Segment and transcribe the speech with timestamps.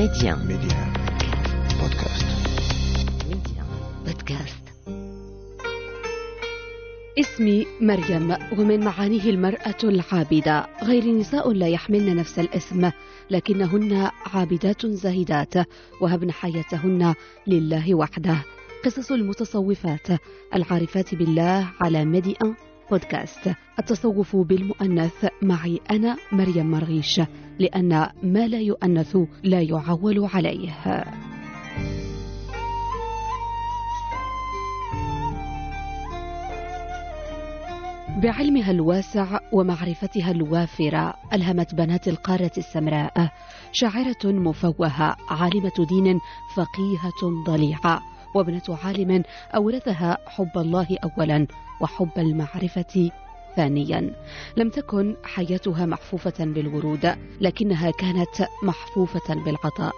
[0.00, 0.34] Média.
[0.36, 0.80] Média.
[1.80, 2.26] Podcast.
[3.28, 3.62] Média.
[4.06, 4.64] Podcast.
[7.18, 12.90] اسمي مريم ومن معانيه المرأة العابدة غير نساء لا يحملن نفس الاسم
[13.30, 15.54] لكنهن عابدات زاهدات
[16.00, 17.14] وهبن حياتهن
[17.46, 18.44] لله وحده
[18.84, 20.08] قصص المتصوفات
[20.54, 22.54] العارفات بالله على ميدي أن
[22.90, 27.20] بودكاست التصوف بالمؤنث معي أنا مريم مرغيش
[27.60, 31.04] لأن ما لا يؤنث لا يعول عليه.
[38.22, 43.28] بعلمها الواسع ومعرفتها الوافرة ألهمت بنات القارة السمراء
[43.72, 46.20] شاعرة مفوهة عالمة دين
[46.56, 48.02] فقيهة ضليعة
[48.34, 49.22] وابنة عالم
[49.54, 51.46] أورثها حب الله أولا
[51.80, 53.10] وحب المعرفة
[53.56, 54.14] ثانيا.
[54.56, 59.94] لم تكن حياتها محفوفة بالورود لكنها كانت محفوفة بالعطاء.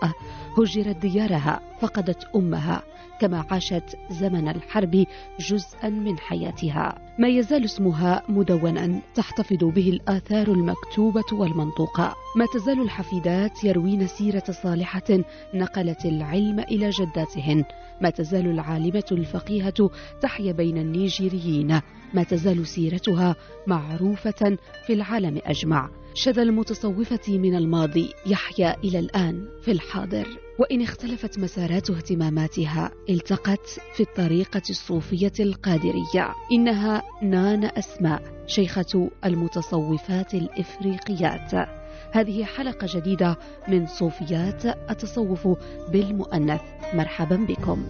[0.59, 2.83] هجرت ديارها فقدت أمها
[3.21, 5.07] كما عاشت زمن الحرب
[5.41, 6.99] جزءا من حياتها.
[7.19, 12.15] ما يزال اسمها مدونا تحتفظ به الآثار المكتوبة والمنطوقة.
[12.37, 15.25] ما تزال الحفيدات يروين سيرة صالحة
[15.55, 17.65] نقلت العلم إلى جداتهن.
[18.01, 19.91] ما تزال العالمة الفقيهة
[20.23, 21.81] تحيا بين النيجيريين.
[22.15, 25.91] ما تزال سيرتها معروفة في العالم أجمع.
[26.15, 30.27] شذا المتصوفة من الماضي يحيا إلى الآن في الحاضر.
[30.59, 36.35] وإن اختلفت مسارات اهتماماتها التقت في الطريقة الصوفية القادرية.
[36.53, 41.69] إنها نان أسماء شيخة المتصوفات الإفريقيات.
[42.13, 43.37] هذه حلقة جديدة
[43.69, 45.49] من صوفيات التصوف
[45.93, 46.61] بالمؤنث.
[46.95, 47.87] مرحبا بكم.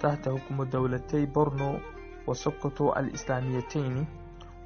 [0.01, 1.79] تحت حكم دولتي بورنو
[2.27, 4.07] وسقطو الإسلاميتين.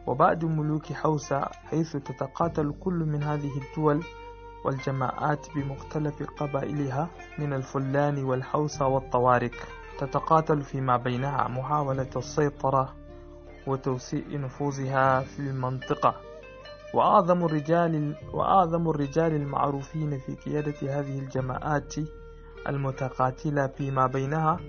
[0.08, 4.04] وبعد ملوك حوسة حيث تتقاتل كل من هذه الدول
[4.66, 7.10] والجماعات بمختلف قبائلها
[7.40, 9.56] من الفلان والحوسة والطوارق.
[10.00, 12.96] تتقاتل فيما بينها محاولة السيطرة
[13.68, 16.16] وتوسيع نفوذها في المنطقة.
[16.94, 21.96] وأعظم الرجال وأعظم الرجال المعروفين في قيادة هذه الجماعات
[22.68, 24.60] المتقاتلة فيما بينها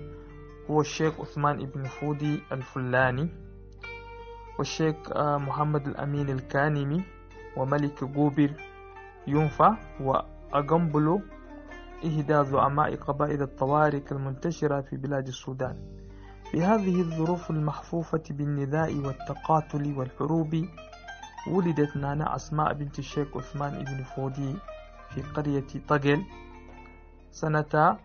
[0.69, 3.29] هو الشيخ عثمان بن فودي الفلاني
[4.59, 7.03] والشيخ محمد الأمين الكانمي
[7.57, 8.51] وملك جوبر
[9.27, 11.21] ينفع وأجمبلو
[12.05, 15.77] إحدى زعماء قبائل الطوارق المنتشرة في بلاد السودان.
[16.51, 20.65] في هذه الظروف المحفوفة بالنداء والتقاتل والحروب
[21.47, 24.55] ولدت نانا أسماء بنت الشيخ عثمان بن فودي
[25.09, 26.23] في قرية طقل
[27.31, 27.97] سنة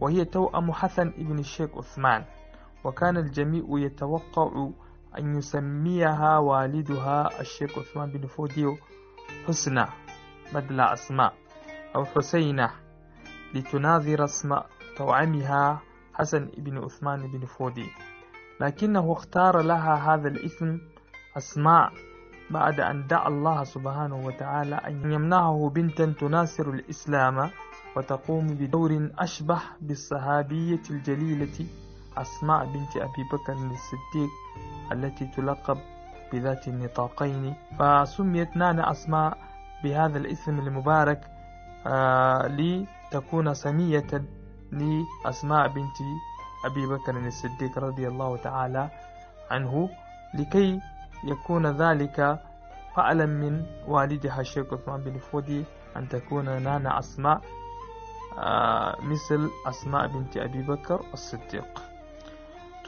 [0.00, 2.24] وهي توأم حسن بن الشيخ عثمان
[2.84, 4.68] وكان الجميع يتوقع
[5.18, 8.76] أن يسميها والدها الشيخ عثمان بن فودي
[9.46, 9.86] حسنى
[10.54, 11.34] بدل أسماء
[11.96, 12.70] أو حسينة
[13.54, 14.56] لتناظر اسم
[14.96, 15.82] توأمها
[16.14, 17.86] حسن بن عثمان بن فودي.
[18.60, 20.78] لكنه اختار لها هذا الاسم
[21.36, 21.92] أسماء
[22.50, 27.50] بعد أن دعا الله سبحانه وتعالى أن يمنحه بنتا تناصر الإسلام
[27.96, 31.66] وتقوم بدور أشبه بالصحابية الجليلة
[32.16, 34.30] أسماء بنت أبي بكر الصديق
[34.92, 35.78] التي تلقب
[36.32, 39.38] بذات النطاقين فسميت نانا أسماء
[39.84, 41.20] بهذا الاسم المبارك
[41.86, 44.24] آه لتكون سمية
[44.72, 45.98] لأسماء بنت
[46.64, 48.90] أبي بكر الصديق رضي الله تعالى
[49.50, 49.88] عنه
[50.34, 50.80] لكي
[51.24, 52.38] يكون ذلك
[52.96, 55.64] فعلا من والدها الشيخ عثمان بن فودي
[55.96, 57.40] أن تكون نانا أسماء
[58.38, 61.89] آه، مثل أسماء بنت أبي بكر الصديق.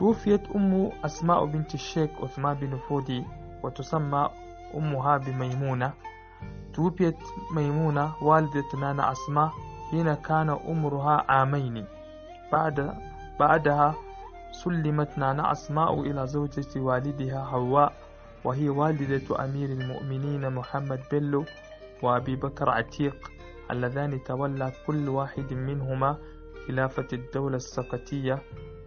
[0.03, 3.25] توفيت أم أسماء بنت الشيخ عثمان بن فودي
[3.63, 4.31] وتسمى
[4.75, 5.93] أمها بميمونة.
[6.75, 7.19] توفيت
[7.55, 9.51] ميمونة والدة نانا أسماء
[9.91, 11.85] حين كان عمرها عامين.
[12.53, 12.95] بعد
[13.41, 13.95] بعدها
[14.53, 17.93] سلمت نانا أسماء إلى زوجة والدها حواء
[18.45, 21.45] وهي والدة أمير المؤمنين محمد بيلو
[22.03, 23.31] وأبي بكر عتيق
[23.71, 26.17] اللذان تولى كل واحد منهما
[26.69, 28.39] خلافة الدولة السقطية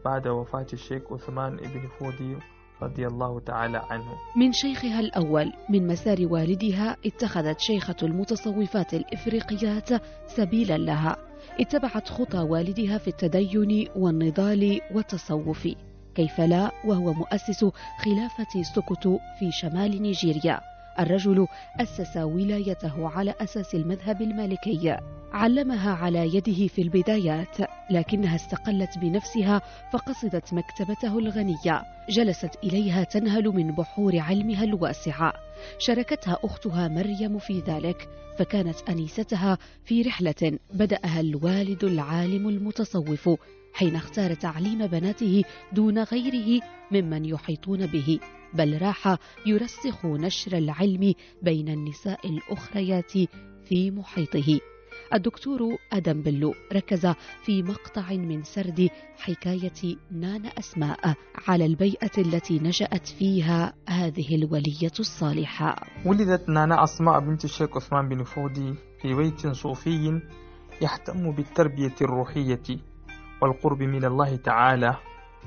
[0.06, 2.38] بعد وفاة الشيخ عثمان بن فودي
[2.82, 4.12] رضي الله تعالى عنه.
[4.38, 9.90] من شيخها الأول من مسار والدها اتخذت شيخة المتصوفات الإفريقيات
[10.28, 11.18] سبيلا لها.
[11.60, 15.68] اتبعت خطى والدها في التدين والنضال والتصوف.
[16.16, 17.66] كيف لا؟ وهو مؤسس
[18.04, 20.75] خلافة سوكوتو في شمال نيجيريا.
[21.00, 21.48] الرجل
[21.80, 24.98] أسس ولايته على أساس المذهب المالكي.
[25.32, 27.58] علمها على يده في البدايات
[27.92, 29.62] لكنها استقلت بنفسها
[29.94, 31.84] فقصدت مكتبته الغنية.
[32.10, 35.34] جلست إليها تنهل من بحور علمها الواسعة
[35.80, 43.30] شاركتها أختها مريم في ذلك فكانت أنيستها في رحلة بدأها الوالد العالم المتصوف
[43.74, 45.44] حين اختار تعليم بناته
[45.74, 46.62] دون غيره
[46.92, 48.20] ممن يحيطون به.
[48.56, 53.12] بل راح يرسخ نشر العلم بين النساء الأخريات
[53.66, 54.60] في محيطه.
[55.14, 55.60] الدكتور
[55.94, 57.08] أدم بلو ركز
[57.44, 61.14] في مقطع من سرد حكاية نانا أسماء
[61.48, 65.76] على البيئة التي نشأت فيها هذه الولية الصالحة.
[66.06, 70.22] ولدت نانا أسماء بنت الشيخ عثمان بن فودي في بيت صوفي
[70.82, 72.80] يهتم بالتربية الروحية
[73.42, 74.96] والقرب من الله تعالى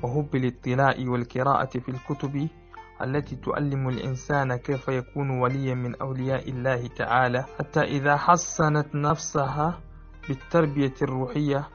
[0.03, 2.47] وحب الاطلاع والقراءة في الكتب
[3.01, 9.79] التي تعلم الإنسان كيف يكون وليا من أولياء الله تعالى حتى إذا حسنت نفسها
[10.27, 11.67] بالتربية الروحية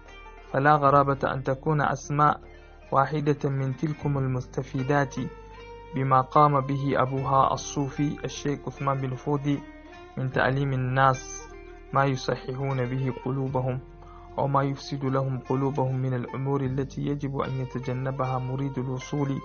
[0.52, 2.40] فلا غرابة أن تكون أسماء
[2.92, 5.14] واحدة من تلكم المستفيدات
[5.94, 9.58] بما قام به أبوها الصوفي الشيخ عثمان بن فودي
[10.16, 11.48] من تعليم الناس
[11.92, 13.80] ما يصححون به قلوبهم
[14.38, 19.38] أو ما يفسد لهم قلوبهم من الأمور التي يجب أن يتجنبها مريد الوصول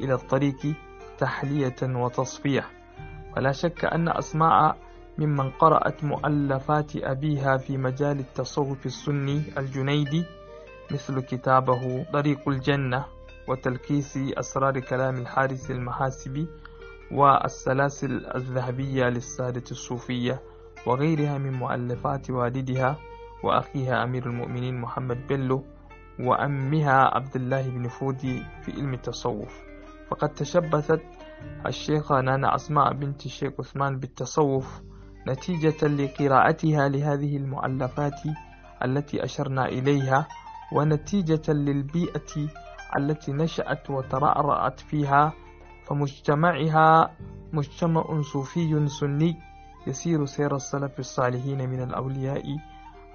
[0.00, 0.76] إلى الطريق.
[1.18, 2.64] تحلية وتصفية
[3.36, 4.76] ولا شك أن أسماء
[5.18, 10.24] ممن قرأت مؤلفات أبيها في مجال التصوف السني الجنيدي
[10.90, 13.04] مثل كتابه طريق الجنة
[13.48, 16.48] وتلكيس أسرار كلام الحارث المحاسبي
[17.12, 20.40] والسلاسل الذهبية للسادة الصوفية
[20.86, 22.96] وغيرها من مؤلفات والدها
[23.44, 25.64] وأخيها أمير المؤمنين محمد بيلو
[26.20, 29.65] وأمها عبد الله بن فودي في علم التصوف.
[30.10, 31.02] فقد تشبثت
[31.66, 34.82] الشيخة نانا أسماء بنت الشيخ عثمان بالتصوف
[35.28, 38.20] نتيجة لقراءتها لهذه المؤلفات
[38.84, 40.26] التي أشرنا إليها
[40.72, 42.48] ونتيجة للبيئة
[42.98, 45.32] التي نشأت وترعرعت فيها
[45.86, 47.16] فمجتمعها
[47.52, 49.36] مجتمع صوفي سني
[49.86, 52.42] يسير سير السلف الصالحين من الأولياء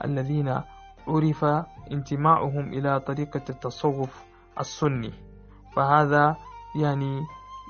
[0.05, 0.61] الذين
[1.07, 1.45] عرف
[1.91, 4.23] انتماعهم إلى طريقة التصوف
[4.59, 5.13] السني.
[5.75, 6.35] فهذا
[6.75, 7.25] يعني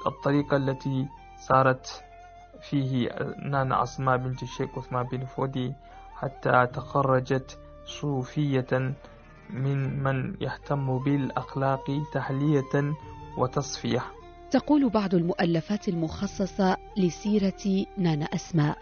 [0.08, 2.04] الطريقة التي سارت
[2.62, 3.10] فيه
[3.46, 5.74] نانا أسماء بنت الشيخ عثمان بن فودي
[6.16, 8.94] حتى تخرجت صوفية
[9.50, 12.94] من من يهتم بالأخلاق تحلية
[13.38, 14.04] وتصفية.
[14.52, 18.78] تقول بعض المؤلفات المخصصة لسيرة نانا أسماء.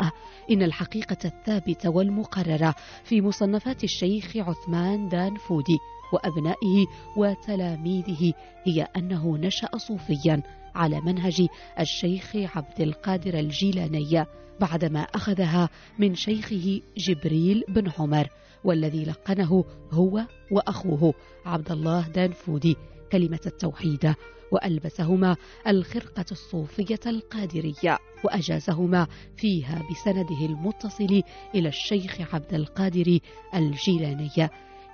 [0.51, 5.77] إن الحقيقة الثابتة والمقررة في مصنفات الشيخ عثمان دان فودي
[6.13, 6.85] وأبنائه
[7.17, 8.33] وتلاميذه
[8.67, 10.41] هي أنه نشأ صوفيا
[10.75, 11.47] على منهج
[11.79, 14.25] الشيخ عبد القادر الجيلاني
[14.59, 18.27] بعدما أخذها من شيخه جبريل بن عمر
[18.63, 21.13] والذي لقنه هو وأخوه
[21.45, 22.77] عبد الله دانفودي
[23.11, 24.13] كلمة التوحيد
[24.51, 25.35] وألبسهما
[25.67, 31.21] الخرقة الصوفية القادرية وأجازهما فيها بسنده المتصل
[31.55, 33.19] إلى الشيخ عبد القادر
[33.55, 34.49] الجيلاني.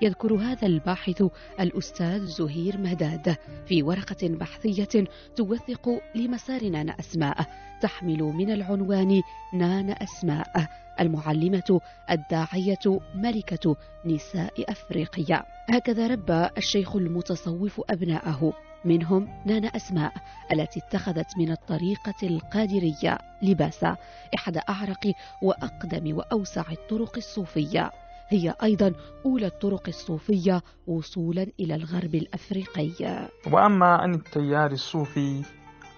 [0.05, 1.23] يذكر هذا الباحث
[1.59, 7.47] الأستاذ زهير مهداد في ورقة بحثية توثق لمسار نانا أسماء
[7.81, 9.21] تحمل من العنوان
[9.53, 10.67] نانا أسماء
[10.99, 11.81] المعلمة
[12.11, 15.43] الداعية ملكة نساء أفريقيا.
[15.69, 18.53] هكذا ربى الشيخ المتصوف أبناءه
[18.85, 20.13] منهم نانا أسماء
[20.51, 23.97] التي اتخذت من الطريقة القادرية لباسا
[24.35, 27.91] إحدى أعرق وأقدم وأوسع الطرق الصوفية.
[28.29, 28.93] هي أيضا
[29.25, 33.29] أولى الطرق الصوفية وصولا إلى الغرب الأفريقي.
[33.51, 35.43] وأما عن التيار الصوفي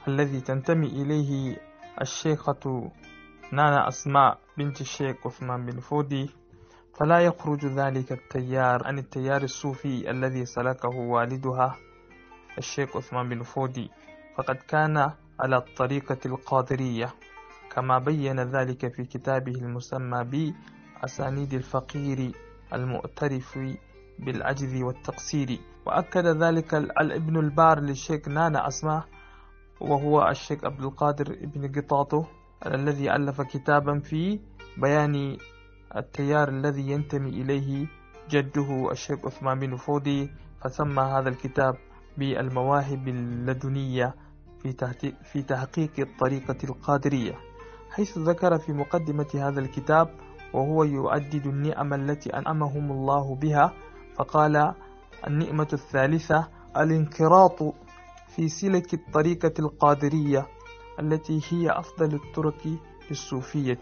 [0.07, 1.57] الذي تنتمي إليه
[2.01, 2.91] الشيخة
[3.51, 6.29] نانا أسماء بنت الشيخ عثمان بن فودي
[7.00, 11.75] فلا يخرج ذلك التيار عن التيار الصوفي الذي سلكه والدها
[12.57, 13.89] الشيخ عثمان بن فودي.
[14.38, 17.13] فقد كان على الطريقة القادرية
[17.72, 20.24] كما بين ذلك في كتابه المسمى
[21.01, 22.31] بأسانيد الفقير
[22.73, 23.59] المؤترف
[24.19, 25.59] بالعجز والتقصير.
[25.85, 29.03] وأكد ذلك الابن البار للشيخ نانا أسماء
[29.81, 32.27] وهو الشيخ عبد القادر بن قطاطه
[32.65, 34.39] الذي ألف كتابا في
[34.77, 35.37] بيان
[35.95, 37.87] التيار الذي ينتمي إليه
[38.29, 41.75] جده الشيخ عثمان بن فودي فسمى هذا الكتاب
[42.17, 44.15] بالمواهب اللدنية
[45.31, 47.35] في تحقيق الطريقة القادرية.
[47.91, 53.73] حيث ذكر في مقدمة هذا الكتاب وهو يعدد النعم التي أنعمهم الله بها
[54.15, 54.73] فقال
[55.27, 57.59] النعمة الثالثة الانقراط
[58.35, 60.47] في سلك الطريقة القادرية
[60.99, 62.77] التي هي أفضل الطرق
[63.09, 63.79] للصوفية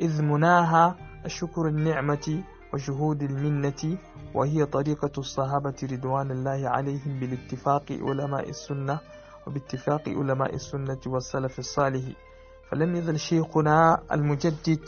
[0.00, 0.96] إذ مناها
[1.26, 2.42] شكر النعمة
[2.74, 3.98] وشهود المنة
[4.34, 9.00] وهي طريقة الصحابة رضوان الله عليهم بالاتفاق علماء السنة
[9.46, 12.02] وباتفاق علماء السنة والسلف الصالح.
[12.70, 14.80] فلم يزل شيخنا المجدد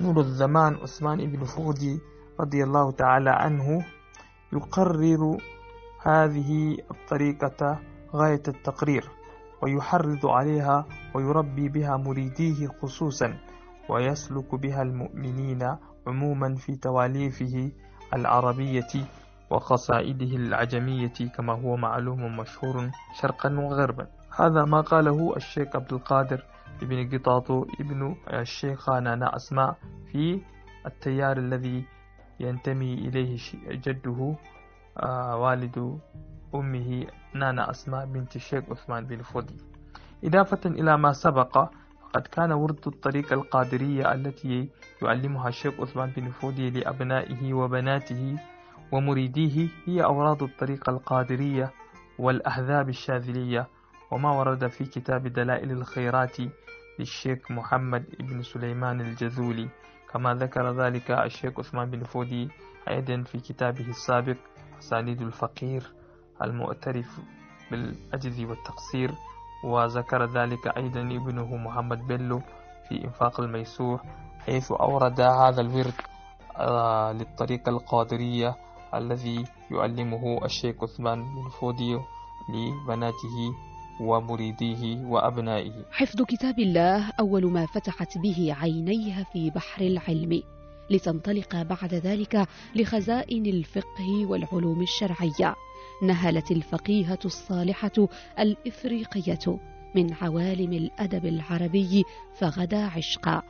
[0.00, 2.00] نور الزمان عثمان بن فودي
[2.40, 3.84] رضي الله تعالى عنه
[4.52, 5.36] يقرر
[6.02, 7.78] هذه الطريقة
[8.14, 9.04] غاية التقرير
[9.62, 13.38] ويحرض عليها ويربي بها مريديه خصوصا
[13.88, 15.76] ويسلك بها المؤمنين
[16.06, 17.72] عموما في تواليفه
[18.14, 18.92] العربية
[19.50, 22.90] وقصائده العجمية كما هو معلوم مشهور
[23.20, 24.06] شرقا وغربا.
[24.36, 26.44] هذا ما قاله الشيخ عبد القادر
[26.82, 29.76] ابن قطاط ابن الشيخ نانا أسماء
[30.12, 30.40] في
[30.86, 31.84] التيار الذي
[32.40, 34.34] ينتمي إليه جده
[34.98, 35.98] آه، والد
[36.54, 39.56] أمه نانا أسماء بنت الشيخ عثمان بن فودي
[40.24, 41.70] إضافة إلى ما سبق
[42.00, 44.68] فقد كان ورد الطريقة القادرية التي
[45.02, 48.36] يعلمها الشيخ عثمان بن فودي لأبنائه وبناته
[48.92, 51.72] ومريديه هي أوراد الطريقة القادرية
[52.18, 53.66] والأحذاب الشاذلية.
[54.10, 56.36] وما ورد في كتاب دلائل الخيرات
[56.98, 59.68] للشيخ محمد بن سليمان الجذولي
[60.12, 62.48] كما ذكر ذلك الشيخ عثمان بن فودي
[62.88, 64.36] أيضا في كتابه السابق
[64.78, 65.82] أسانيد الفقير
[66.42, 67.20] المعترف
[67.70, 69.10] بالعجز والتقصير
[69.64, 72.40] وذكر ذلك أيضا ابنه محمد بيلو
[72.88, 74.00] في إنفاق الميسور
[74.46, 75.94] حيث أورد هذا الورد
[76.56, 78.56] آه، للطريقة القادرية
[78.94, 82.00] الذي يعلمه الشيخ عثمان بن فوديو
[82.48, 83.54] لبناته
[84.00, 85.72] ومريديه وأبنائه.
[85.90, 90.42] حفظ كتاب الله أول ما فتحت به عينيها في بحر العلم
[90.90, 95.54] لتنطلق بعد ذلك لخزائن الفقه والعلوم الشرعية.
[96.02, 99.58] نهلت الفقيهة الصالحة الإفريقية
[99.94, 102.04] من عوالم الأدب العربي
[102.34, 103.42] فغدا عشقا.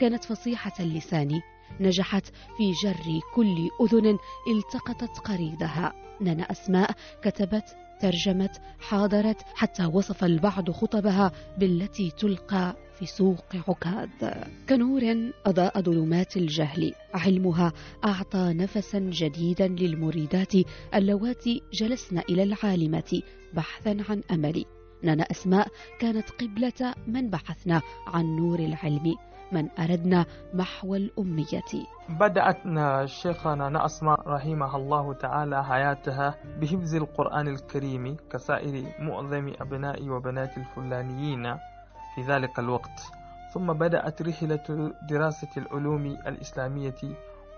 [0.00, 1.40] كانت فصيحة اللسان
[1.80, 4.18] نجحت في جر كل أذن
[4.56, 5.92] التقطت قريدها.
[6.20, 6.90] نانا أسماء
[7.22, 14.34] كتبت ترجمت حاضرت حتى وصف البعض خطبها بالتي تلقى في سوق عكاد
[14.68, 17.72] كنور أضاء ظلمات الجهل علمها
[18.04, 20.52] أعطى نفسا جديدا للمريدات
[20.94, 23.22] اللواتي جلسن إلى العالمة
[23.54, 24.64] بحثا عن أمل.
[25.02, 29.27] نانا أسماء كانت قبلة من بحثنا عن نور العلم.
[29.52, 31.70] من أردنا محو الأمية.
[32.08, 32.56] بدأت
[33.04, 41.54] شيخنا أسماء رحمها الله تعالى حياتها بحفظ القرآن الكريم كسائر معظم أبناء وبنات الفلانيين
[42.14, 43.00] في ذلك الوقت.
[43.54, 47.00] ثم بدأت رحلة دراسة العلوم الإسلامية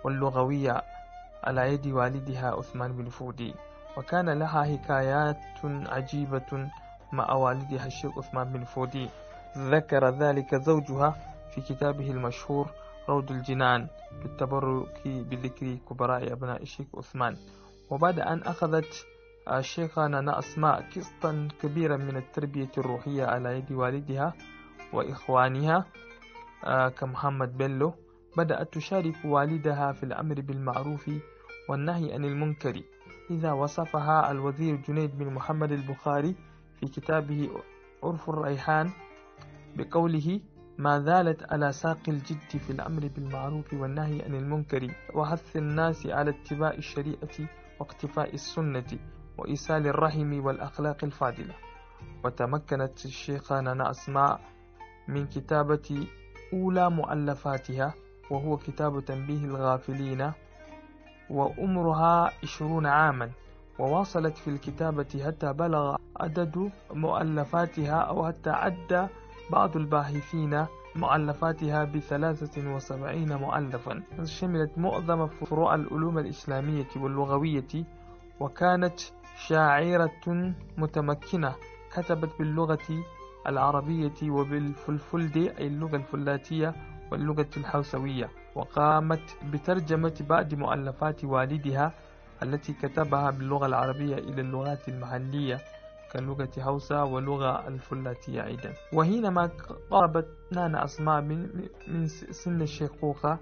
[0.05, 0.83] واللغوية
[1.45, 3.55] على يد والدها عثمان بن فودي.
[3.97, 6.71] وكان لها حكايات عجيبة
[7.13, 9.09] مع والدها الشيخ عثمان بن فودي.
[9.59, 11.17] ذكر ذلك زوجها
[11.55, 12.71] في كتابه المشهور
[13.09, 13.89] روض الجنان
[14.23, 17.37] بالتبرك بذكر كبراء أبناء الشيخ عثمان.
[17.91, 19.07] وبعد أن أخذت
[19.61, 24.35] شيخنا أسماء قسطا كبيرا من التربية الروحية على يد والدها
[24.93, 25.85] وإخوانها
[26.65, 27.95] آه، كمحمد بيلو
[28.37, 31.11] بدأت تشارك والدها في الأمر بالمعروف
[31.69, 32.83] والنهي عن المنكر.
[33.31, 36.35] إذا وصفها الوزير جنيد بن محمد البخاري
[36.81, 37.51] في كتابه
[38.03, 38.91] عرف الريحان
[39.77, 40.41] بقوله
[40.81, 46.71] ما زالت على ساق الجد في الأمر بالمعروف والنهي عن المنكر وحث الناس على اتباع
[46.71, 47.37] الشريعة
[47.81, 48.99] واقتفاء السنة
[49.39, 51.55] وإيصال الرحم والأخلاق الفاضلة.
[52.25, 54.41] وتمكنت الشيخة أسماء
[55.09, 56.07] من كتابة
[56.53, 57.95] أولى مؤلفاتها
[58.31, 60.33] وهو كتاب تنبيه الغافلين
[61.31, 63.31] وأمرها عشرون عاما.
[63.79, 69.09] وواصلت في الكتابة حتى بلغ عدد مؤلفاتها أو حتى عد
[69.53, 70.67] بعض الباحثين
[70.97, 74.03] مؤلفاتها بثلاثة وسبعين مؤلفا.
[74.25, 77.85] شملت معظم فروع العلوم الإسلامية واللغوية
[78.41, 79.01] وكانت
[79.47, 81.55] شاعرة متمكنة
[81.93, 83.05] كتبت باللغة
[83.47, 86.75] العربية وبالفلفلدي أي اللغة الفلاتية
[87.13, 91.93] واللغة الحوسوية وقامت بترجمة بعض مؤلفات والدها
[92.43, 95.59] التي كتبها باللغة العربية إلى اللغات المحلية.
[96.13, 98.73] كلغة هوسا ولغة الفلاتية أيضا.
[98.95, 99.51] وحينما
[99.91, 103.39] قربت نانا أسماء من سن الشيخوخة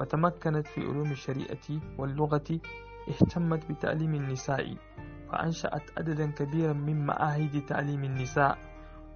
[0.00, 2.60] وتمكنت في علوم الشريعة واللغة
[3.08, 4.76] اهتمت بتعليم النساء
[5.32, 8.58] فأنشأت عددا كبيرا من معاهد تعليم النساء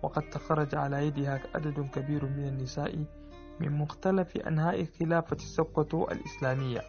[0.02, 3.04] وقد تخرج على يدها عدد كبير من النساء
[3.60, 6.80] من مختلف أنحاء خلافة سقوط الإسلامية.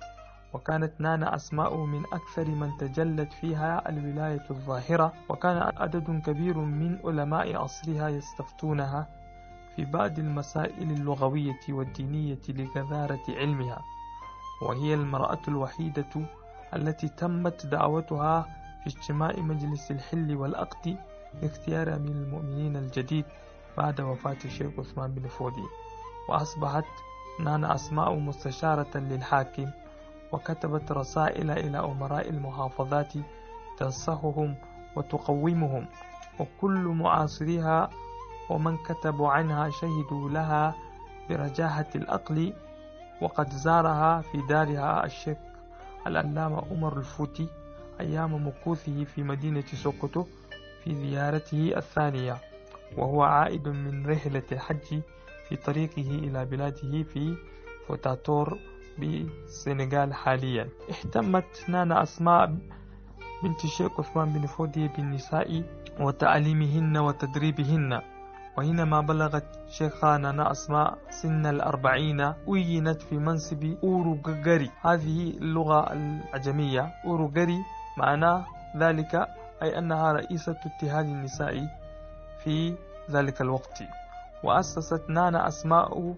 [0.53, 7.55] وكانت نانا أسماء من أكثر من تجلت فيها الولاية الظاهرة وكان عدد كبير من علماء
[7.55, 9.07] عصرها يستفتونها
[9.75, 13.81] في بعض المسائل اللغوية والدينية لجذارة علمها.
[14.61, 16.27] وهي المرأة الوحيدة
[16.75, 18.41] التي تمت دعوتها
[18.83, 20.97] في اجتماع مجلس الحل والأقد
[21.41, 23.25] لاختيار أمير المؤمنين الجديد
[23.77, 25.65] بعد وفاة الشيخ عثمان بن فودي.
[26.29, 26.85] وأصبحت
[27.39, 29.71] نانا أسماء مستشارة للحاكم
[30.31, 33.13] وكتبت رسائل إلى أمراء المحافظات
[33.77, 34.55] تنصحهم
[34.95, 35.85] وتقومهم
[36.39, 37.89] وكل معاصريها
[38.49, 40.75] ومن كتبوا عنها شهدوا لها
[41.29, 42.53] برجاحة العقل
[43.21, 45.37] وقد زارها في دارها الشيخ
[46.07, 47.47] العلامة عمر الفوتي
[47.99, 50.23] أيام مكوثه في مدينة سوكوتو
[50.83, 52.37] في زيارته الثانية
[52.97, 55.01] وهو عائد من رحلة الحج
[55.49, 57.35] في طريقه إلى بلاده في
[57.87, 58.57] فوتا تورو
[58.99, 60.69] بالسنغال حاليا.
[60.89, 62.45] اهتمت نانا أسماء
[63.43, 65.63] بنت الشيخ عثمان بن فودي بالنساء
[65.99, 68.01] وتعليمهن وتدريبهن.
[68.57, 74.71] وحينما بلغت شيخة نانا أسماء سن الأربعين عينت في منصب أوروغاري.
[74.81, 77.57] هذه اللغة العجمية أوروغاري
[77.97, 78.45] معناه
[78.77, 79.15] ذلك
[79.61, 81.53] أي أنها رئيسة اتحاد النساء
[82.43, 82.75] في
[83.11, 83.83] ذلك الوقت.
[84.43, 86.15] وأسست نانا أسماء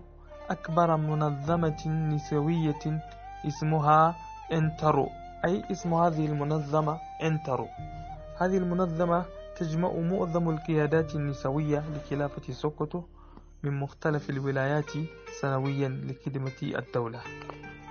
[0.50, 3.02] أكبر منظمة نسوية
[3.48, 4.16] اسمها
[4.52, 5.10] انترو.
[5.46, 7.68] أي اسم هذه المنظمة؟ انترو.
[8.42, 9.26] هذه المنظمة
[9.58, 13.04] تجمع معظم القيادات النسوية لخلافة سوكوتو
[13.64, 14.92] من مختلف الولايات
[15.42, 17.20] سنويا لخدمة الدولة.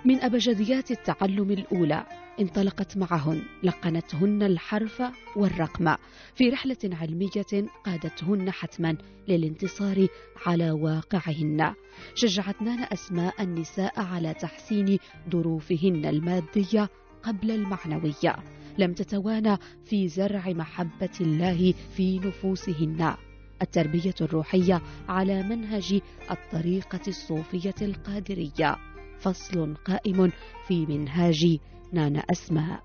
[0.05, 2.05] من أبجديات التعلم الأولى.
[2.41, 5.03] انطلقت معهن لقنتهن الحرف
[5.37, 5.95] والرقم.
[6.35, 8.97] في رحلة علمية قادتهن حتما
[9.29, 10.07] للانتصار
[10.47, 11.75] على واقعهن.
[12.15, 14.99] شجعت نانا أسماء النساء على تحسين
[15.31, 16.89] ظروفهن المادية
[17.23, 18.37] قبل المعنوية.
[18.79, 23.15] لم تتوانى في زرع محبة الله في نفوسهن.
[23.63, 28.77] التربية الروحية على منهج الطريقة الصوفية القادرية.
[29.19, 30.31] فصل قائم
[30.67, 31.59] في منهاج
[31.93, 32.83] نانا أسماء.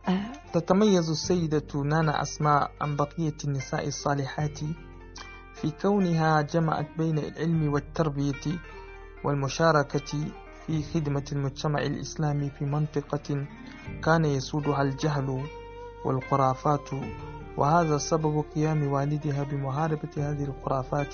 [0.53, 4.59] تتميز السيدة نانا أسماء عن بقية النساء الصالحات
[5.53, 8.59] في كونها جمعت بين العلم والتربية
[9.23, 10.25] والمشاركة
[10.67, 13.45] في خدمة المجتمع الإسلامي في منطقة
[14.03, 15.45] كان يسودها الجهل
[16.05, 16.89] والخرافات
[17.57, 21.13] وهذا سبب قيام والدها بمحاربة هذه الخرافات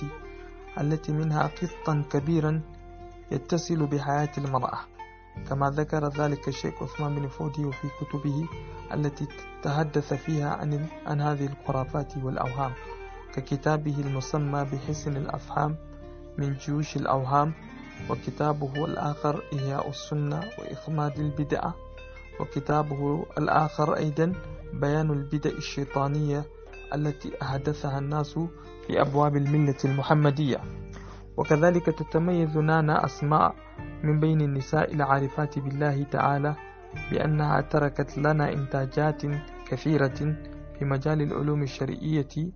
[0.80, 2.62] التي منها قسطا كبيرا
[3.32, 4.80] يتصل بحياة المرأة.
[5.50, 8.48] كما ذكر ذلك الشيخ عثمان بن فودي في كتبه
[8.94, 9.28] التي
[9.64, 12.72] تحدث فيها عن, عن هذه الخرافات والأوهام
[13.34, 15.76] ككتابه المسمى بحسن الأفهام
[16.38, 17.54] من جيوش الأوهام
[18.10, 21.76] وكتابه الآخر إحياء السنة وإخماد البدعة
[22.40, 24.34] وكتابه الآخر أيضا
[24.74, 26.46] بيان البدع الشيطانية
[26.94, 28.34] التي أحدثها الناس
[28.88, 30.62] في أبواب الملة المحمدية.
[31.40, 33.56] وكذلك تتميز نانا أسماء
[34.04, 36.56] من بين النساء العارفات بالله تعالى
[37.12, 39.22] بأنها تركت لنا إنتاجات
[39.68, 40.36] كثيرة
[40.80, 42.52] في مجال العلوم الشرعية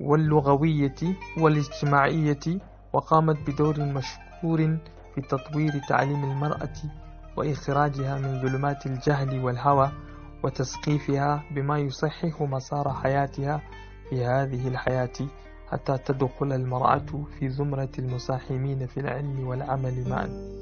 [0.00, 1.00] واللغوية
[1.38, 2.46] والاجتماعية
[2.92, 4.78] وقامت بدور مشهور
[5.14, 6.76] في تطوير تعليم المرأة
[7.36, 9.92] وإخراجها من ظلمات الجهل والهوى
[10.44, 13.62] وتسقيفها بما يصحح مسار حياتها
[14.10, 15.18] في هذه الحياة.
[15.70, 20.58] حتى تدخل المرأة في زمرة المساهمين في العلم والعمل معا.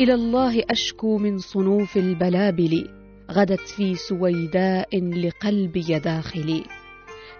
[0.00, 2.88] إلى الله أشكو من صنوف البلابل
[3.30, 6.64] غدت في سويداء لقلبي داخلي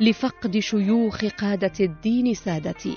[0.01, 2.97] لفقد شيوخ قادة الدين سادتي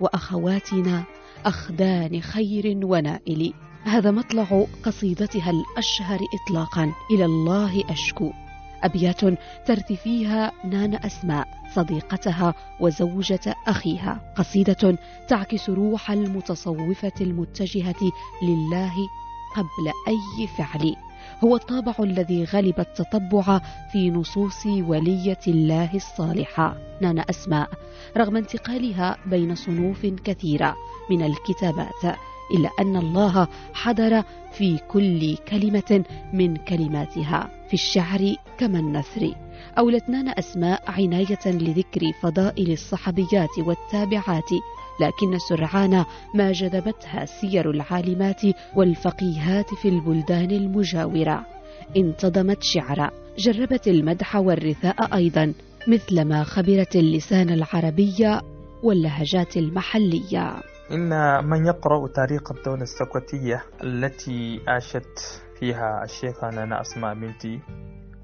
[0.00, 1.04] وأخواتنا
[1.44, 3.54] أخدان خير ونائل.
[3.84, 6.92] هذا مطلع قصيدتها الأشهر إطلاقا.
[7.10, 8.32] إلى الله أشكو.
[8.82, 9.20] أبيات
[9.66, 14.34] ترثي فيها نان أسماء صديقتها وزوجة أخيها.
[14.36, 18.12] قصيدة تعكس روح المتصوفة المتجهة
[18.42, 18.92] لله
[19.56, 20.96] قبل أي فعل.
[21.44, 23.60] هو الطابع الذي غلب التطبع
[23.92, 26.76] في نصوص ولية الله الصالحة.
[27.00, 27.70] نانا أسماء
[28.16, 30.76] رغم انتقالها بين صنوف كثيرة
[31.10, 32.18] من الكتابات.
[32.54, 39.34] إلا أن الله حضر في كل كلمة من كلماتها في الشعر كما النثر.
[39.78, 44.50] أولت نانا أسماء عناية لذكر فضائل الصحابيات والتابعات
[45.00, 48.40] لكن سرعان ما جذبتها سير العالمات
[48.76, 51.46] والفقيهات في البلدان المجاورة.
[51.96, 55.52] انتظمت شعرا جربت المدح والرثاء أيضا
[55.88, 58.40] مثلما خبرت اللسان العربي
[58.82, 60.56] واللهجات المحلية.
[60.92, 67.44] إن من يقرأ تاريخ الدولة السكوتية التي عاشت فيها الشيخة نانا أسماء بنت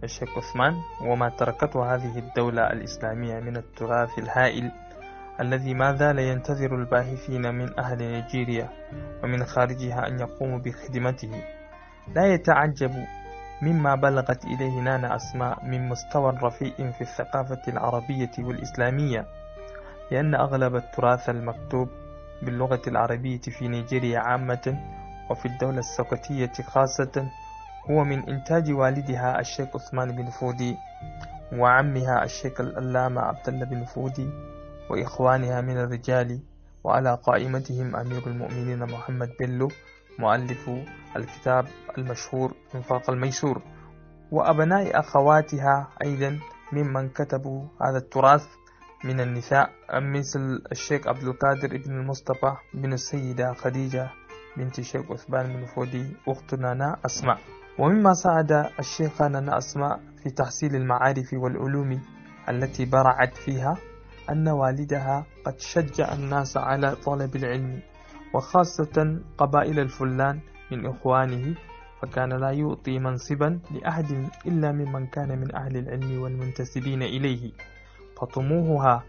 [0.05, 4.73] الشيخ عثمان وما تركته هذه الدولة الإسلامية من التراث الهائل
[5.41, 8.69] الذي ما زال ينتظر الباحثين من أهل نيجيريا
[9.25, 11.43] ومن خارجها أن يقوموا بخدمته.
[12.15, 12.93] لا يتعجب
[13.63, 19.27] مما بلغت إليه نانا أسماء من مستوى رفيع في الثقافة العربية والإسلامية
[20.11, 21.89] لأن أغلب التراث المكتوب
[22.45, 24.79] باللغة العربية في نيجيريا عامة
[25.31, 27.29] وفي الدولة السكوتية خاصة
[27.91, 30.77] هو من إنتاج والدها الشيخ عثمان بن فودي
[31.53, 34.29] وعمها الشيخ الألامة عبد الله بن فودي
[34.91, 36.41] وإخوانها من الرجال
[36.85, 39.69] وعلى قائمتهم أمير المؤمنين محمد بيلو
[40.19, 40.71] مؤلف
[41.17, 41.67] الكتاب
[41.99, 43.63] المشهور إنفاق الميسور
[44.33, 46.39] وأبناء أخواتها أيضا
[46.73, 48.47] ممن كتبوا هذا التراث.
[49.05, 54.11] من النساء مثل الشيخ عبد القادر بن المصطفى بن السيدة خديجة
[54.57, 57.39] بنت الشيخ عثمان بن فودي أخت نانا أسماء.
[57.79, 62.01] ومما ساعد الشيخة نانا أسماء في تحصيل المعارف والعلوم
[62.49, 63.77] التي برعت فيها
[64.31, 67.81] أن والدها قد شجع الناس على طلب العلم
[68.35, 70.41] وخاصة قبائل الفلان
[70.73, 71.55] من إخوانه
[72.03, 77.53] فكان لا يعطي منصبا لأحد إلا ممن كان من أهل العلم والمنتسبين إليه.
[78.17, 79.03] فطموحها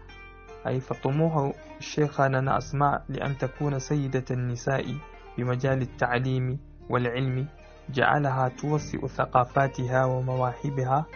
[0.66, 4.94] أي فطموح الشيخة نانا أسماء لأن تكون سيدة النساء
[5.38, 6.58] بمجال التعليم
[6.90, 7.46] والعلم
[7.90, 11.06] جعلها توسع ثقافاتها ومواهبها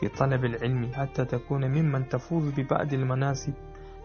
[0.00, 3.52] في طلب العلم حتى تكون ممن تفوز ببعض المناصب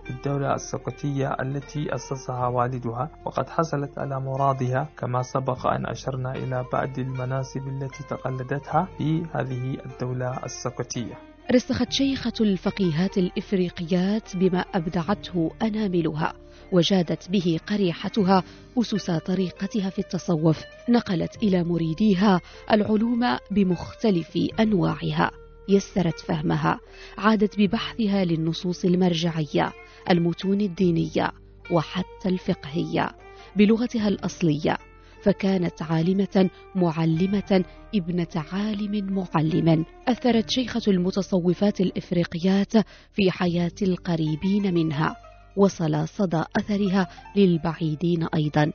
[0.03, 3.09] في الدولة السقطية التي أسسها والدها.
[3.25, 9.77] وقد حصلت على مرادها كما سبق أن أشرنا إلى بعض المناصب التي تقلدتها في هذه
[9.85, 11.30] الدولة السقطية.
[11.51, 16.33] رسخت شيخة الفقيهات الإفريقيات بما أبدعته أناملها
[16.71, 18.43] وجادت به قريحتها
[18.77, 25.31] أسس طريقتها في التصوف نقلت إلى مريديها العلوم بمختلف أنواعها
[25.69, 26.79] يسرت فهمها
[27.17, 29.73] عادت ببحثها للنصوص المرجعية
[30.09, 31.31] المتون الدينية
[31.71, 33.09] وحتى الفقهية
[33.55, 34.77] بلغتها الأصلية.
[35.23, 37.63] فكانت عالمة معلمة
[37.95, 39.85] ابنة عالم معلم.
[40.07, 42.73] أثرت شيخة المتصوفات الإفريقيات
[43.13, 45.15] في حياة القريبين منها
[45.55, 48.71] وصل صدى أثرها للبعيدين أيضا.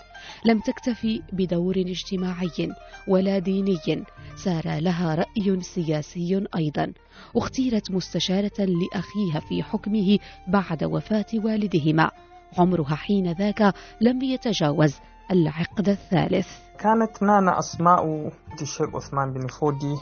[0.46, 2.72] لم تكتفي بدور اجتماعي
[3.08, 4.04] ولا ديني
[4.36, 6.92] سار لها رأي سياسي أيضا.
[7.36, 12.10] اختيرت مستشارة لأخيها في حكمه بعد وفاة والدهما.
[12.58, 14.94] عمرها حين ذاك لم يتجاوز
[15.30, 16.48] العقد الثالث.
[16.78, 18.30] كانت نانا أسماء
[18.62, 19.96] الشيخ عثمان بن فودي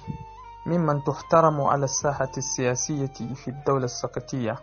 [0.66, 4.56] ممن تحترم على الساحة السياسية في الدولة السقطية.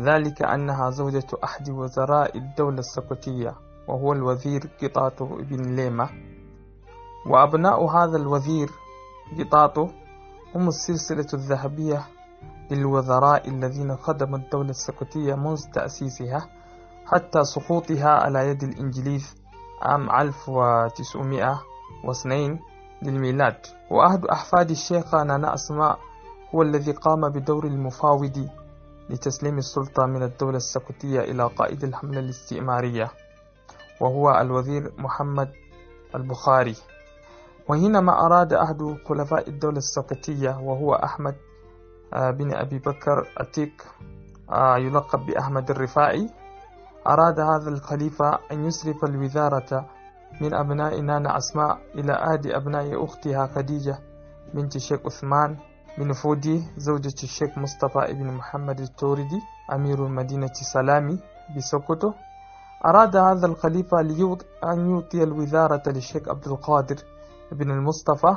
[0.00, 3.54] ذلك أنها زوجة أحد وزراء الدولة السقطية
[3.88, 6.08] وهو الوزير قطاطو بن ليمة.
[7.26, 8.70] وأبناء هذا الوزير
[9.38, 9.88] قطاطو
[10.54, 12.02] هم السلسلة الذهبية
[12.70, 16.48] للوزراء الذين خدموا الدولة السقطية منذ تأسيسها
[17.06, 19.45] حتى سقوطها على يد الإنجليز.
[19.82, 22.58] عام 1902
[23.02, 23.56] للميلاد.
[23.90, 25.98] وأحد أحفاد الشيخة نانا أسماء
[26.54, 28.48] هو الذي قام بدور المفاوض
[29.10, 33.10] لتسليم السلطة من الدولة السقطية إلى قائد الحملة الاستعمارية
[34.00, 35.52] وهو الوزير محمد
[36.14, 36.76] البخاري.
[37.68, 41.34] وحينما أراد أحد خلفاء الدولة السقطية وهو أحمد
[42.12, 43.84] آه، بن أبي بكر أتيك
[44.50, 46.28] آه، يلقب بأحمد الرفاعي
[47.06, 49.86] أراد هذا الخليفة أن يصرف الوزارة
[50.40, 53.98] من أبناء نانا أسماء إلى أحد أبناء أختها خديجة
[54.54, 55.56] بنت الشيخ عثمان
[55.98, 59.40] بن فودي زوجة الشيخ مصطفى بن محمد التوردي
[59.72, 61.18] أمير مدينة سلامي
[61.56, 62.12] بسوكوتو.
[62.84, 64.00] أراد هذا الخليفة
[64.64, 66.96] أن يعطي الوزارة للشيخ عبد القادر
[67.52, 68.36] بن المصطفى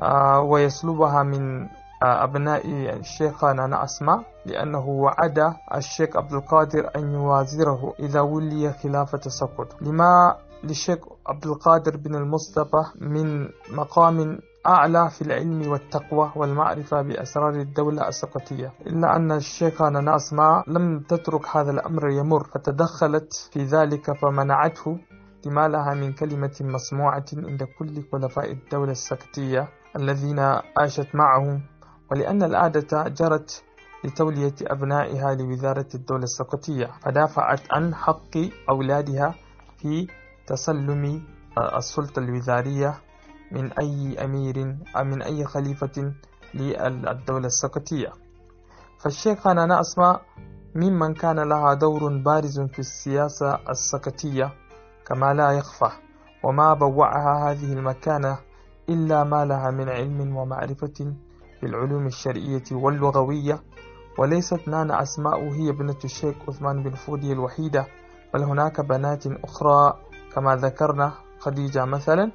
[0.00, 1.68] آه، ويسلبها من
[2.04, 2.62] أبناء
[2.96, 10.36] الشيخ نانا أسماء لأنه وعد الشيخ عبد القادر أن يوازره إذا ولي خلافة سقط لما
[10.64, 18.72] للشيخ عبد القادر بن المصطفى من مقام أعلى في العلم والتقوى والمعرفة بأسرار الدولة السقطية.
[18.86, 24.98] إلا أن الشيخ أسماء لم تترك هذا الأمر يمر فتدخلت في ذلك فمنعته
[25.46, 30.38] لما لها من كلمة مسموعة عند كل خلفاء الدولة السكتية الذين
[30.78, 31.60] عاشت معهم
[32.14, 33.64] ولأن العادة جرت
[34.04, 38.36] لتولية أبنائها لوزارة الدولة السكتية فدافعت عن حق
[38.68, 39.34] أولادها
[39.78, 40.06] في
[40.46, 41.22] تسلم
[41.76, 42.94] السلطة الوزارية
[43.52, 46.12] من أي أمير أو من أي خليفة
[46.54, 48.12] للدولة السكتية
[49.00, 50.22] فالشيخ نانا أسماء
[50.74, 54.52] ممن كان لها دور بارز في السياسة السكتية
[55.06, 55.90] كما لا يخفى
[56.44, 58.38] وما بوعها هذه المكانة
[58.88, 61.14] إلا ما لها من علم ومعرفة
[61.64, 63.62] بالعلوم الشرعية واللغوية
[64.18, 67.86] وليست نانا أسماء هي ابنة الشيخ عثمان بن فودي الوحيدة
[68.34, 69.94] بل هناك بنات أخرى
[70.34, 72.32] كما ذكرنا خديجة مثلا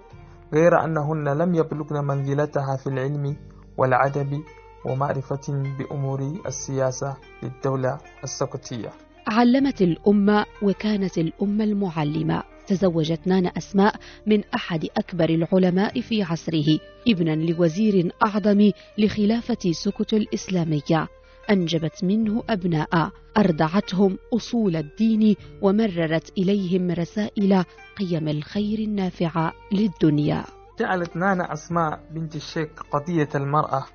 [0.54, 3.36] غير أنهن لم يبلغن منزلتها في العلم
[3.78, 4.44] والعدب
[4.86, 8.90] ومعرفة بأمور السياسة للدولة السكوتية
[9.28, 12.44] علمت الأمة وكانت الأمة المعلمة.
[12.70, 13.96] تزوجت نانا أسماء
[14.28, 21.08] من أحد أكبر العلماء في عصره ابنا لوزير أعظم لخلافة سكت الإسلامية.
[21.50, 27.64] أنجبت منه أبناء أردعتهم أصول الدين ومررت إليهم رسائل
[27.98, 30.44] قيم الخير النافعة للدنيا.
[30.80, 33.86] جعلت نانا أسماء بنت الشيخ قضية المرأة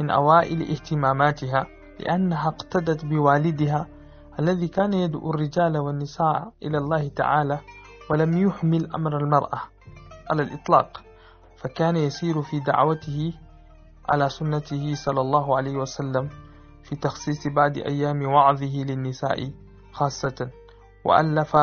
[0.00, 1.66] من أوائل اهتماماتها
[2.00, 3.88] لأنها اقتدت بوالدها
[4.40, 7.58] الذي كان يدعو الرجال والنساء إلى الله تعالى
[8.10, 9.60] ولم يحمل أمر المرأة
[10.30, 11.02] على الإطلاق
[11.56, 13.32] فكان يسير في دعوته
[14.08, 16.28] على سنته صلى الله عليه وسلم
[16.82, 19.50] في تخصيص بعض أيام وعظه للنساء
[19.92, 20.50] خاصة
[21.04, 21.56] وألف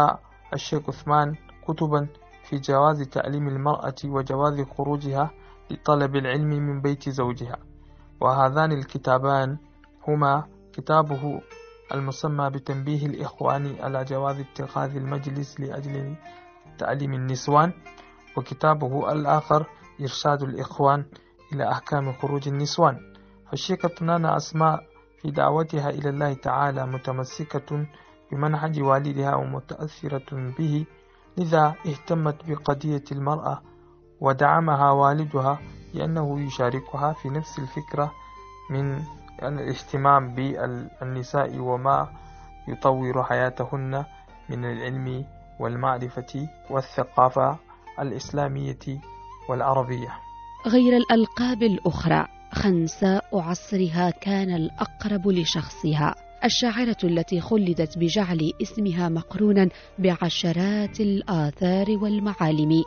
[0.54, 1.36] الشيخ عثمان
[1.68, 2.08] كتبا
[2.44, 5.32] في جواز تعليم المرأة وجواز خروجها
[5.72, 7.58] لطلب العلم من بيت زوجها
[8.22, 9.58] وهذان الكتابان
[10.08, 11.42] هما كتابه
[11.94, 16.16] المسمى بتنبيه الإخوان على جواز اتخاذ المجلس لأجل
[16.78, 17.74] تعليم النسوان
[18.38, 19.66] وكتابه الآخر
[20.02, 21.06] إرشاد الإخوان
[21.54, 23.00] إلى أحكام خروج النسوان.
[23.50, 24.84] فالشيخة نانا أسماء
[25.22, 27.86] في دعوتها إلى الله تعالى متمسكة
[28.32, 30.86] بمنهج والدها ومتأثرة به.
[31.38, 33.62] لذا اهتمت بقضية المرأة
[34.22, 35.60] ودعمها والدها
[35.94, 38.12] لأنه يشاركها في نفس الفكرة
[38.70, 39.04] من
[39.44, 42.10] الاهتمام بالنساء وما
[42.68, 44.06] يطور حياتهن
[44.50, 45.26] من العلم
[45.60, 47.58] والمعرفة والثقافة
[48.00, 49.02] الإسلامية
[49.50, 50.14] والعربية.
[50.68, 56.16] غير الألقاب الأخرى خنساء عصرها كان الأقرب لشخصها.
[56.44, 62.84] الشاعرة التي خلدت بجعل اسمها مقرونا بعشرات الآثار والمعالم.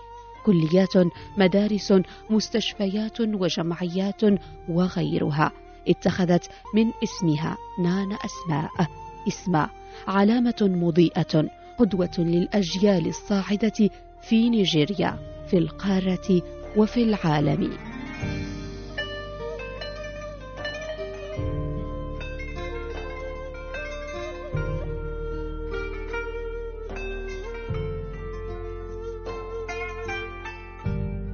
[0.47, 1.93] كليات مدارس
[2.31, 4.23] مستشفيات وجمعيات
[4.69, 5.53] وغيرها.
[5.89, 8.71] اتخذت من اسمها نانا أسماء.
[9.29, 9.67] اسم
[10.09, 13.91] علامة مضيئة قدوة للأجيال الصاعدة
[14.21, 16.43] في نيجيريا في القارة
[16.77, 17.92] وفي العالم.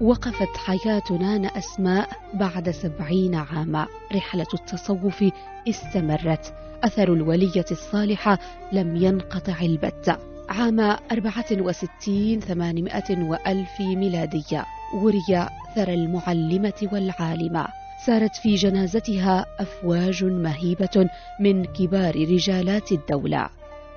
[0.00, 3.86] وقفت حياة نانا أسماء بعد سبعين عاما.
[4.14, 5.24] رحلة التصوف
[5.68, 6.54] استمرت.
[6.84, 8.38] أثر الولية الصالحة
[8.72, 10.16] لم ينقطع البتة
[10.48, 10.80] عام
[11.12, 14.64] أربعة وستين ثمانمائة وألف ميلادية.
[14.94, 17.66] وري ثرى المعلمة والعالمة.
[18.06, 23.48] سارت في جنازتها أفواج مهيبة من كبار رجالات الدولة.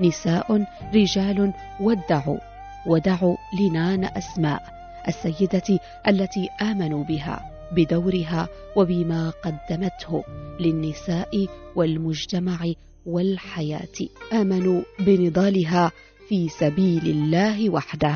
[0.02, 2.38] نساء رجال ودعوا.
[2.88, 4.81] ودعوا لنان أسماء.
[5.08, 10.24] السيدة التي آمنوا بها بدورها وبما قدمته
[10.60, 12.74] للنساء والمجتمع
[13.06, 13.98] والحياة.
[14.34, 15.92] آمنوا بنضالها
[16.30, 18.16] في سبيل الله وحده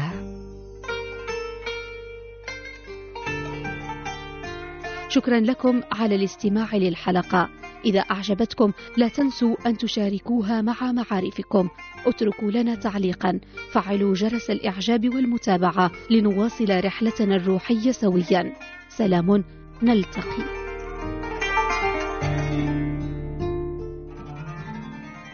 [5.10, 7.50] شكرا لكم على الاستماع للحلقة.
[7.86, 11.70] إذا أعجبتكم لا تنسوا أن تشاركوها مع معارفكم.
[12.06, 13.40] اتركوا لنا تعليقا.
[13.72, 18.54] فعلوا جرس الإعجاب والمتابعة لنواصل رحلتنا الروحية سويا.
[18.90, 19.44] سلام.
[19.84, 20.65] نلتقي.